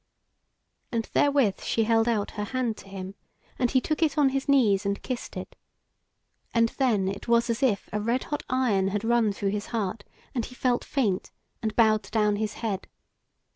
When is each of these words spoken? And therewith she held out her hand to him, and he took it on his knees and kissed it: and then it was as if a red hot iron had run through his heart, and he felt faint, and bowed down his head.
And 0.91 1.03
therewith 1.13 1.61
she 1.61 1.83
held 1.83 2.07
out 2.07 2.31
her 2.31 2.43
hand 2.45 2.75
to 2.77 2.87
him, 2.89 3.13
and 3.59 3.69
he 3.69 3.79
took 3.79 4.01
it 4.01 4.17
on 4.17 4.29
his 4.29 4.49
knees 4.49 4.83
and 4.83 4.99
kissed 5.03 5.37
it: 5.37 5.55
and 6.55 6.69
then 6.79 7.07
it 7.07 7.27
was 7.27 7.51
as 7.51 7.61
if 7.61 7.87
a 7.93 7.99
red 8.01 8.23
hot 8.23 8.41
iron 8.49 8.87
had 8.87 9.03
run 9.03 9.31
through 9.31 9.51
his 9.51 9.67
heart, 9.67 10.03
and 10.33 10.43
he 10.43 10.55
felt 10.55 10.83
faint, 10.83 11.29
and 11.61 11.75
bowed 11.75 12.09
down 12.09 12.37
his 12.37 12.53
head. 12.65 12.87